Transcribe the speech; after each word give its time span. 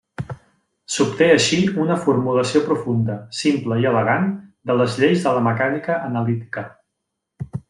S'obté 0.93 1.27
així 1.33 1.59
una 1.83 1.97
formulació 2.07 2.61
profunda, 2.71 3.19
simple 3.43 3.79
i 3.85 3.87
elegant 3.93 4.27
de 4.71 4.79
les 4.81 4.97
lleis 5.03 5.29
de 5.29 5.35
la 5.39 5.45
mecànica 5.53 6.01
analítica. 6.11 6.65